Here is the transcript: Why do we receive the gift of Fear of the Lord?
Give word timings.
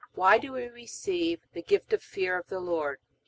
Why 0.15 0.39
do 0.39 0.53
we 0.53 0.65
receive 0.67 1.41
the 1.53 1.61
gift 1.61 1.93
of 1.93 2.01
Fear 2.01 2.35
of 2.39 2.47
the 2.47 2.59
Lord? 2.59 2.97